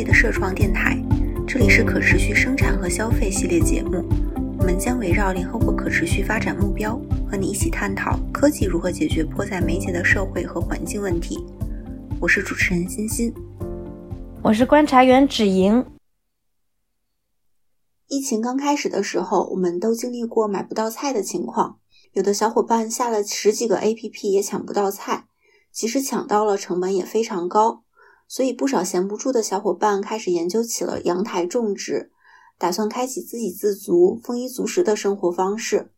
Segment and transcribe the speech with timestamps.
[0.00, 0.96] 界的社创电台，
[1.46, 4.02] 这里是可持续生产和消费系列节目。
[4.58, 6.98] 我们将围绕联合国可持续发展目标，
[7.30, 11.44] 和你一起探讨科技如何解决迫在眉睫的社会和环境问题。
[12.18, 13.30] 我是主持人欣欣，
[14.42, 15.84] 我是观察员芷莹。
[18.08, 21.76] 疫情刚开始的时候，我们都经历过买不到菜的情况，
[22.14, 25.26] 有的小伙伴下了十几个 APP 也抢不到菜，
[25.70, 27.82] 即使抢到了，成本也非常高。
[28.32, 32.12] 所以，不少闲不住的小伙伴开始研究起了阳台种植，
[32.58, 35.90] 打算开启自给自足、丰衣足食的生活方式。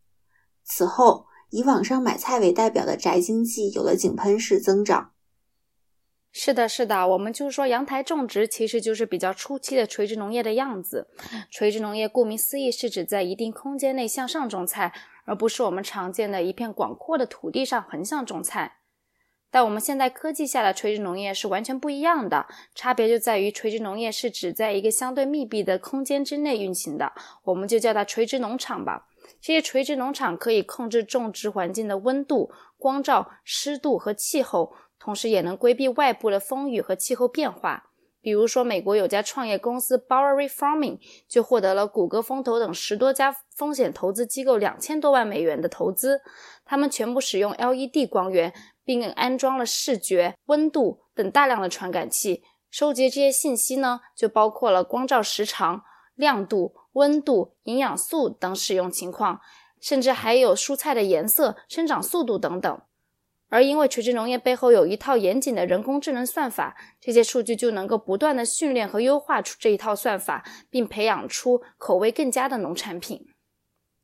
[0.63, 5.11] 此后，以网上买菜为代表的宅经济有了井喷式增长。
[6.31, 11.09] 是的，是的，我们就是说，阳台种植其实就是比较初期的垂直农业的样子。
[11.51, 14.91] 垂直农业顾名思义是指在一定空间内向上种菜，
[15.25, 18.77] 而不是我们常见的一片广阔的土地上横向种菜。
[19.53, 29.05] 但我们现代科技下的垂直农业是完全不一样的，差别就在于垂直农业是指在一个相对密闭的空间之内运行的，我们就叫它垂直农场吧。
[29.39, 37.91] 这些垂直农场可以控制种植环境的温度、光照、湿度和气候，同时也能规避外部的风雨和气候变化。
[38.21, 46.21] 比如说，美国有家创业公司 Bowery Farming 就获得了谷歌、风投等十多家风险投资机构两千多万美元的投资，
[46.63, 48.53] 他们全部使用 LED 光源。
[48.83, 55.83] 并安装了视觉、温度等大量的传感器，收集这些信息呢，就包括了光照时长、
[56.15, 59.41] 亮度、温度、营养素等使用情况，
[59.79, 62.81] 甚至还有蔬菜的颜色、生长速度等等。
[63.49, 73.27] 而因为垂直农业背后有一套严谨的人工智能算法，这些数据就能够不断的训练和优化出这一套算法，并培养出口味更佳的农产品。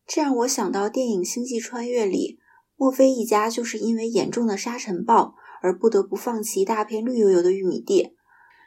[0.05, 2.39] 这让我想到电影《星际穿越》里。
[2.79, 8.13] 墨菲一家就是因为严重的沙尘暴而不得不放弃一大片绿油油的玉米地。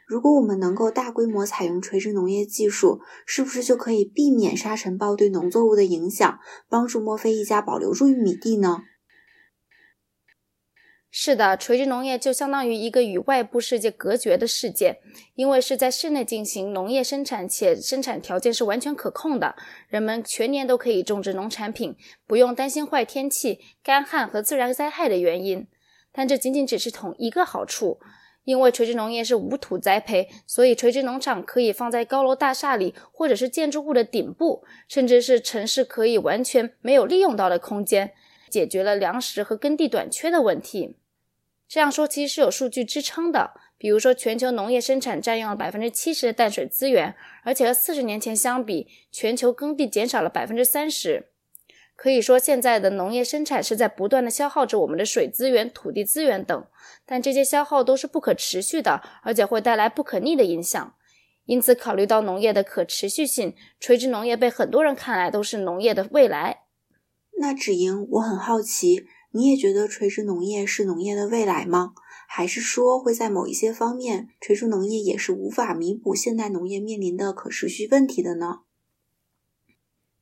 [0.05, 6.37] 如果我们能够大规模采用垂直农业技术，是不是就可以避免沙尘暴对农作物的影响，
[6.69, 8.83] 帮助墨菲一家保留住玉米地呢？
[11.15, 14.97] 是的，垂直农业就相当于一个与外部世界隔绝的世界，
[15.35, 19.55] 因为是在室内进行农业生产，且生产条件是完全可控的，
[19.87, 25.67] 人们全年都可以种植农产品，不用担心坏天气、干旱和自然灾害的原因。
[26.11, 27.99] 但这仅仅只是同一个好处，
[28.43, 38.13] 因为垂直农业是无土栽培，所以垂直农场可以放在高楼大厦里，或者是建筑物的顶部，甚至是城市可以完全没有利用到的空间，
[38.49, 40.97] 解决了粮食和耕地短缺的问题。
[41.73, 51.29] 这样说其实是有数据支撑的，比如说全球农业生产占用了百分之七十的淡水资源，而且和四十年前相比，全球耕地减少了百分之三十。
[51.95, 56.67] 可以说，现在的农业生产是在不断的消耗着我们的水资源、土地资源等，
[57.07, 60.93] 但这些消耗都是不可持续的，而且会带来不可逆的影响。
[61.45, 66.65] 因此，考虑到农业的可持续性，垂直农业被很多人看来都是农业的未来。
[67.39, 69.07] 那芷莹，我很好奇。
[69.35, 71.93] 你也觉得垂直农业是农业的未来吗？
[72.27, 78.59] 还是说会在某一些方面，垂直农业也是无法弥补现代农业面临的可持续问题的呢？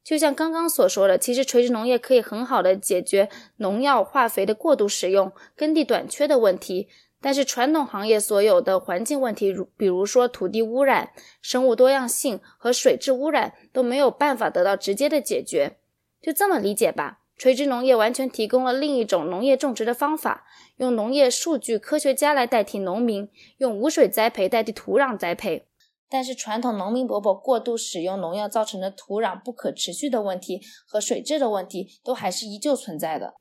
[0.01, 6.87] 就像刚刚所说的，其实垂直农业可以很好的解决农药、化肥的过度使用、耕地短缺的问题，
[7.19, 11.11] 但是传统行业所有的环境问题，如比如说土地污染、
[11.41, 15.77] 生物多样性和水质污染，都没有办法得到直接的解决。
[16.21, 17.20] 就这么理解吧。
[17.41, 20.45] 垂直农业完全提供了另一种农业种植的方法，
[20.77, 25.65] 用农业数据科学家来代替农民，用无水栽培代替土壤栽培。
[26.07, 33.33] 但是传统农民伯伯过度使用农药造成的土壤不可持续的问题和水质的问题，都还是依旧存在的。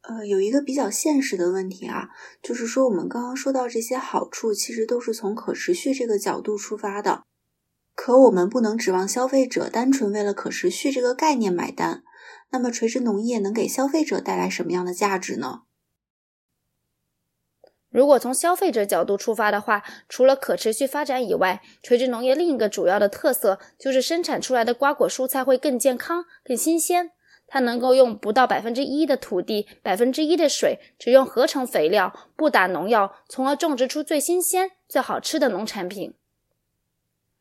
[0.00, 2.08] 呃，有一个比较现实的问题啊，
[2.42, 7.24] 就是说我们刚刚说到这些好处，其实都是从可持续这个角度出发的。
[8.00, 12.04] 可我们不能指望消费者单纯为了可持续这个概念买单。
[12.50, 15.62] 那么，垂直农业能给消费者带来什么样的价值呢？
[17.90, 27.10] 如果从消费者角度出发的话，除了可持续发展以外，垂直农业另一个主要的特色就是生产出来的瓜果蔬菜会更健康、更新鲜。
[27.48, 36.14] 它能够用不到百分之一的土地、百分之一的水，只用合成肥料，不打农药，从而种植出最新鲜、最好吃的农产品。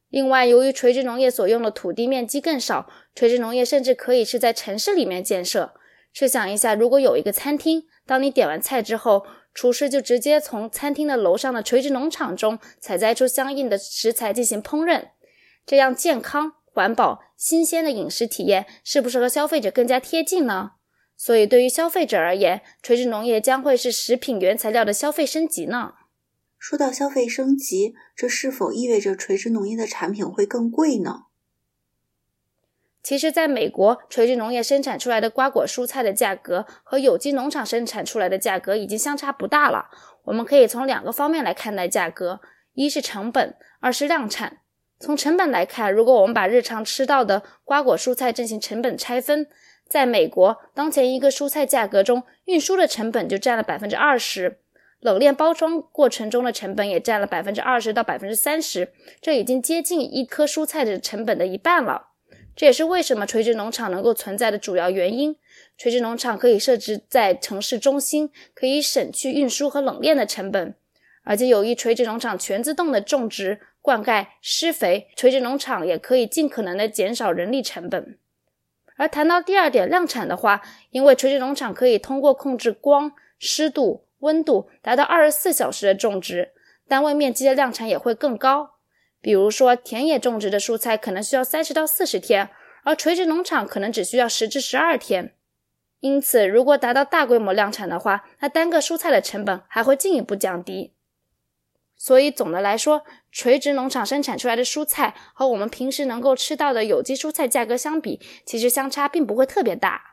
[0.10, 5.74] 另外，由于垂直农业所用的土地面积更少，垂直农业甚至可以是在城市里面建设。
[6.14, 15.10] 试想一下，如果有一个餐厅，当你点完菜之后，厨师就直接从餐厅的楼上的垂直农场中采摘出相应的食材进行烹饪，
[15.66, 20.72] 这样健康、环保、新鲜的饮食体验是不是和消费者更加贴近呢？
[21.18, 25.94] 所以对于消费者而言，垂直农业将会是食品原材料的消费升级呢。
[26.58, 31.26] 说到消费升级，这是否意味着垂直农业的产品会更贵呢？
[33.04, 39.90] 其实，在美国，垂直农业生产出来的瓜果蔬菜的价格和有机农场生产出来的价格已经相差不大了。
[40.26, 42.42] 我们可以从两个方面来看待价格：
[42.74, 44.58] 一是成本，二是量产。
[45.00, 49.48] 从成本来看，如果我们把日常吃到的瓜果蔬菜进行成本拆分，
[49.88, 54.60] 在美国，当前一个蔬菜价格中，运输的成本就占了百分之二十，
[55.00, 58.92] 冷链包装过程中的成本也占了百分之二十到百分之三十，
[59.22, 62.08] 这已经接近一颗蔬菜的成本的一半了。
[62.56, 65.36] 这也是为什么垂直农场能够存在的主要原因。
[65.78, 70.74] 垂直农场可以设置在城市中心，可以省去运输和冷链的成本，
[71.24, 78.18] 而且由于垂直农场全自动的种植、灌溉、施肥，垂直农场也可以尽可能的减少人力成本。
[78.96, 86.54] 而谈到第二点量产的话，因为垂直农场可以通过控制光、湿度、温度，达到二十四小时的种植，
[86.88, 88.76] 单位面积的量产也会更高。
[89.22, 92.50] 比如说，田野种植的蔬菜可能需要三十到四十天，
[92.84, 95.34] 而垂直农场可能只需要十至十二天。
[96.00, 100.94] 因此，如果达到大规模量产的话，那单个蔬菜的成本还会进一步降低。
[101.96, 110.07] 所以，总的来说，垂直农场生产出来的蔬菜和我们平时能够吃到的有机蔬菜价格相比，其实相差并不会特别大。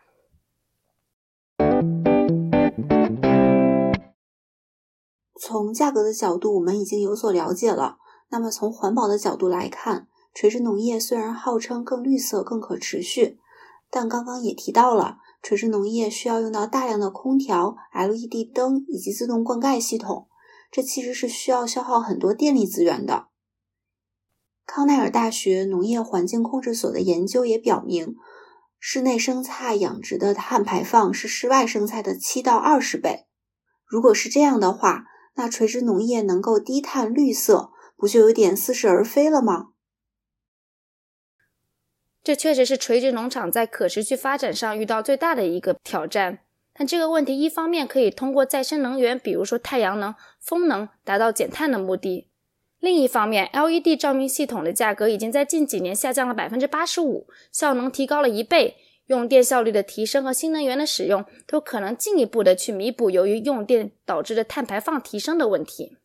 [5.41, 7.99] 从价格的角度，我们已经有所了解了。
[8.31, 13.39] 那么从环保的角度来看，垂直农业虽然号称更绿色、更可持续，
[13.91, 20.29] 但刚刚也提到了，垂直农业需要用到大量的空调、LED 灯以及自动灌溉系统，
[20.73, 23.27] 这其实是需要消耗很多电力资源的。
[24.67, 28.17] 康奈尔大学农业环境控制所的研究也表明，
[28.81, 33.27] 室内生菜养殖的碳排放是室外生菜的七到二十倍。
[33.87, 35.05] 如果是这样的话，
[35.35, 37.73] 那垂直农业能够低碳绿色？
[37.97, 39.69] 不就有点似是而非了吗？
[42.23, 46.41] 这确实是垂直农场在可持续发展上遇到最大的一个挑战。
[46.73, 52.29] 但这个问题一方面可以通过再生能源，比如说太阳能、风能，达到减碳的目的；
[52.81, 65.99] 另一方面，LED 照明系统的价格已经在近几年下降了百分之八十五，效能提高了一倍，用电效率的提升和新能源的使用都可能进一步的去弥补由于用电导致的碳排放提升的问题。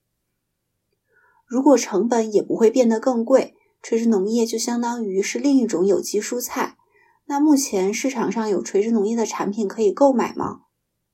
[1.45, 6.77] 如果成本也不会变得更贵，垂直农业就相当于是另一种有机蔬菜。
[7.25, 10.61] 那目前市场上有垂直农业的产品可以购买吗？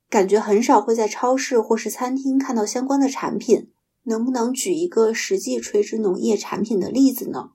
[0.09, 3.71] 感觉很少会在超市或是餐厅看到相关的产品。
[4.07, 7.53] 能不能举一个实际垂直农业产品的例子呢？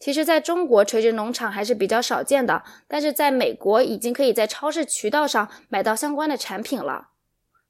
[0.00, 7.08] 其实，在中国垂直农场还是比较少见的，但是在美国已经可以在超市渠道上买到相关的产品了。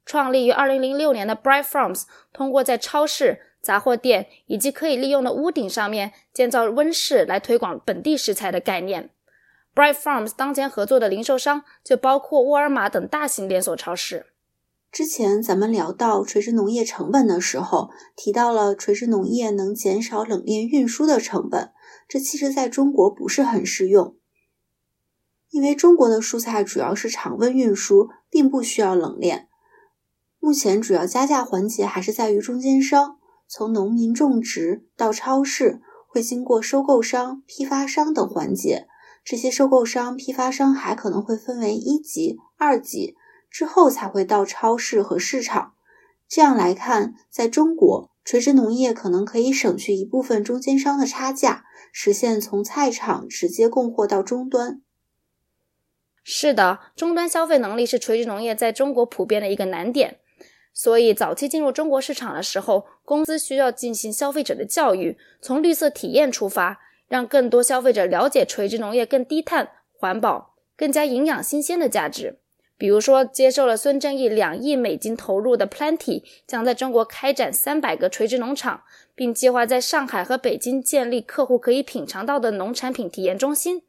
[0.05, 9.09] 创立于2006年的 Bright Farms，通过在超市、杂货店以及可以利用的屋顶上面建造温室，来推广本地食材的概念。
[9.75, 14.27] Bright Farms 当前合作的零售商就包括沃尔玛等大型连锁超市。
[14.91, 21.71] 之前咱们聊到垂直农业成本的时候，提到了垂直农业能减少冷链运输的成本，
[22.07, 24.15] 这其实在中国不是很适用，
[25.49, 29.47] 因为中国的蔬菜主要是常温运输，并不需要冷链。
[30.39, 33.17] 目前主要加价环节还是在于中间商，
[33.47, 38.87] 从农民种植到超市，会经过收购商、批发商等环节。
[39.23, 43.15] 这些收购商、批发商还可能会分为一级、二级，
[43.49, 45.73] 之后才会到超市和市场。
[46.27, 54.81] 这样来看，在中国，垂直农业可能可以省去一部分中间商的差价，实现从菜场直接供货到终端。
[56.23, 60.19] 是的，终端消费能力是垂直农业在中国普遍的一个难点。
[60.73, 72.40] 所以，早期进入中国市场的时候，公司需要进行消费者的教育，从绿色体验出发，让更多消费者了解垂直农业更低碳、环保、更加营养新鲜的价值。
[72.81, 78.81] 比如说，接受了孙正义两亿美金投入的 Plenty，将在中国开展三百个垂直农场，
[79.13, 83.83] 并计划在上海和北京建立客户可以品尝到的农产品体验中心。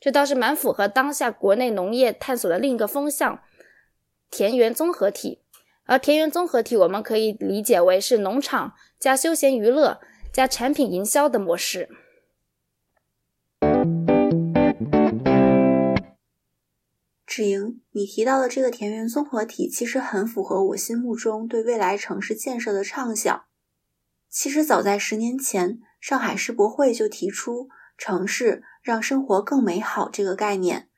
[0.00, 3.42] 这倒是蛮符合当下国内农业探索的另一个风向——
[4.30, 5.40] 田园综合体。
[5.86, 9.98] 而田园综合体，我们可以理解为是农场加休闲娱乐
[10.32, 11.88] 加产品营销的模式。
[17.36, 23.44] 芷莹，你提到的这个田园综合体，其实很符合我心目中对未来城市建设的畅想。
[24.30, 30.88] 其实早在十年前，上海世博会就提出“城市让生活更美好”这个概念。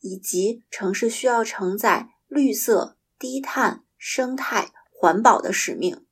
[0.00, 6.06] 以及城市需要承载绿色、低碳、生态、环保的使命。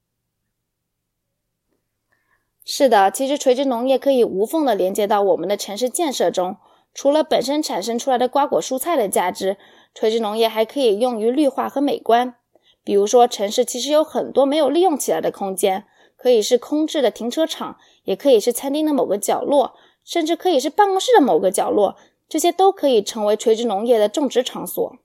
[2.66, 6.58] 是的，其实垂直农业可以无缝的连接到我们的城市建设中。
[6.92, 9.56] 除了本身产生出来的瓜果蔬菜的价值，
[9.94, 12.34] 垂直农业还可以用于绿化和美观。
[12.82, 15.84] 比如说，城市其实有很多没有利用起来的空间，
[16.16, 21.96] 可以是空置的停车场，也可以是餐厅的某个角落，甚至可以是办公室的某个角落，
[22.28, 24.96] 这些都可以成为垂直农业的种植场所。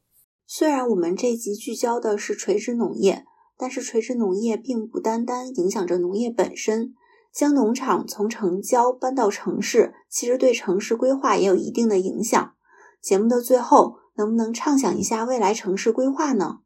[0.48, 3.26] 虽然我们这一集聚焦的是垂直农业，
[3.58, 6.94] 但是垂直农业并不单单影响着农业本身。
[7.36, 12.56] 将农场从城郊搬到城市，其实对城市规划也有一定的影响。
[13.02, 16.60] 节目的最后，能不能畅想一下未来城市规划呢？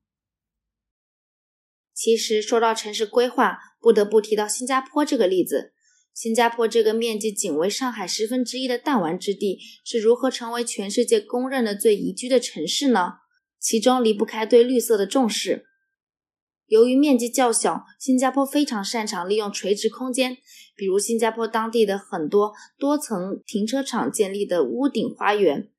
[1.95, 5.73] 其实说到城市规划，不得不提到新加坡这个例子。
[6.13, 13.13] 新加坡这个面积仅为上海十分之一的弹丸之地，是如何成为全世界公认的最宜居的城市呢？
[13.59, 15.65] 其中离不开对绿色的重视。
[16.69, 20.37] 由于面积较小，新加坡非常擅长利用垂直空间，
[20.75, 25.71] 比如新加坡当地的很多多层停车场建立的屋顶花园，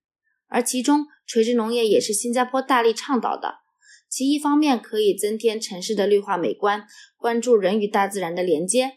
[0.49, 3.61] 而其中垂直农业也是新加坡大力倡导的。
[4.09, 6.85] 其一方面可以增添城市的绿化美观，
[7.16, 8.97] 关注人与大自然的连接；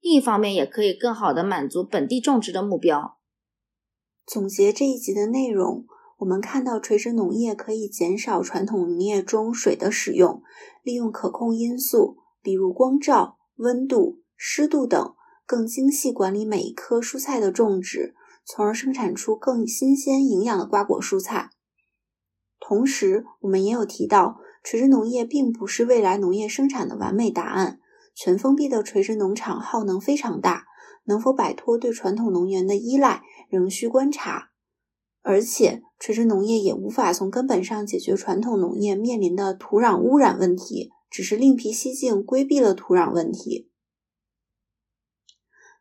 [0.00, 3.18] 另一方面也可以更好的满足本地种植的目标。
[4.24, 5.84] 总结这一集的内容。
[6.22, 10.40] 我们看到垂直农业可以减少传统农业中水的使用，
[10.84, 15.14] 利用可控因素，比如光照、温度、湿度等，
[15.44, 18.14] 更精细管理每一棵蔬菜的种植，
[18.44, 21.50] 从而生产出更新鲜、营养的瓜果蔬菜。
[22.60, 27.80] 同时，我们也有提到，垂直农业并不是未来农业生产的完美答案。
[28.14, 30.66] 全封闭的垂直农场耗能非常大，
[31.06, 34.51] 能否摆脱对传统能源的依赖，仍需观察。
[35.22, 43.70] 而且，垂直农业也无法从根本上解决传统农业面临的土壤污染问题，只是另辟蹊径，规避了土壤问题。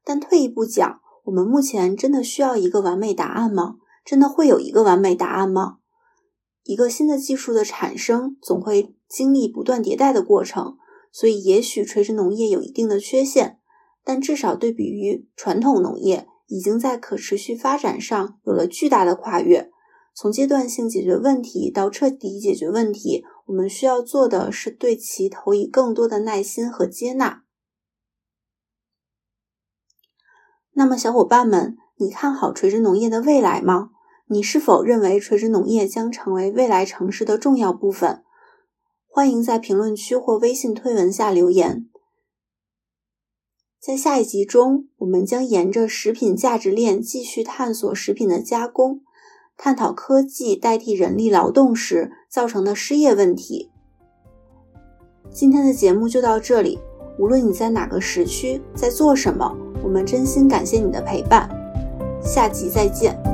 [0.04, 3.78] 但退一步讲，我们目前真的需要一个完美答案吗？
[4.06, 5.78] 真的会有一个完美答案吗？
[6.64, 10.78] 一个新的技术的产生，总会经历不断迭代的过程，
[11.12, 13.60] 所以也许垂直农业有一定的缺陷，
[14.04, 16.28] 但至少对比于传统农业。
[16.52, 19.72] 已经在可持续发展上有了巨大的跨越。
[20.14, 27.44] 从阶段性解决问题到彻底解决问题，我们需要做的是对其投以更多的耐心和接纳。
[30.74, 33.92] 那么，小伙伴们，你看好垂直农业的未来吗？
[34.28, 38.24] 你是否认为垂直农业将成为未来城市的重要部分？
[39.08, 41.88] 欢迎在评论区或微信推文下留言。
[43.82, 49.02] 在下一集中，我们将沿着食品价值链继续探索食品的加工，
[49.58, 53.72] 探讨科技代替人力劳动时造成的失业问题。
[55.32, 56.78] 今天的节目就到这里，
[57.18, 59.52] 无论你在哪个时区，在做什么，
[59.84, 61.50] 我们真心感谢你的陪伴。
[62.24, 63.31] 下集再见。